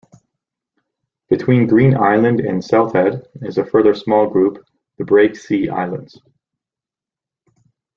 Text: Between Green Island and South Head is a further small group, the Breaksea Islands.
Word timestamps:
Between 1.29 1.67
Green 1.67 1.95
Island 1.95 2.39
and 2.39 2.65
South 2.65 2.93
Head 2.93 3.27
is 3.43 3.59
a 3.59 3.63
further 3.63 3.93
small 3.93 4.27
group, 4.27 4.57
the 4.97 5.03
Breaksea 5.03 5.69
Islands. 5.69 6.17